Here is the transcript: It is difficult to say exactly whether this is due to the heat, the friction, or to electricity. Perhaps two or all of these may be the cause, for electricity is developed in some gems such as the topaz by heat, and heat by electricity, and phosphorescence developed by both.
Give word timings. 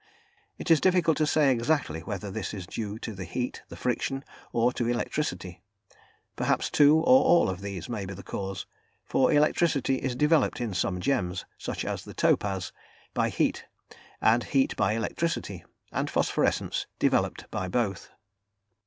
It 0.57 0.71
is 0.71 0.81
difficult 0.81 1.15
to 1.17 1.27
say 1.27 1.51
exactly 1.51 1.99
whether 1.99 2.31
this 2.31 2.55
is 2.55 2.65
due 2.65 2.97
to 2.97 3.13
the 3.13 3.23
heat, 3.23 3.61
the 3.69 3.75
friction, 3.75 4.25
or 4.51 4.73
to 4.73 4.87
electricity. 4.87 5.61
Perhaps 6.35 6.71
two 6.71 6.97
or 6.97 7.23
all 7.23 7.51
of 7.51 7.61
these 7.61 7.87
may 7.87 8.05
be 8.07 8.15
the 8.15 8.23
cause, 8.23 8.65
for 9.05 9.31
electricity 9.31 9.97
is 9.97 10.15
developed 10.15 10.59
in 10.59 10.73
some 10.73 11.01
gems 11.01 11.45
such 11.55 11.85
as 11.85 12.03
the 12.03 12.15
topaz 12.15 12.71
by 13.13 13.29
heat, 13.29 13.65
and 14.19 14.45
heat 14.45 14.75
by 14.75 14.93
electricity, 14.93 15.63
and 15.91 16.09
phosphorescence 16.09 16.87
developed 16.97 17.45
by 17.51 17.67
both. 17.67 18.09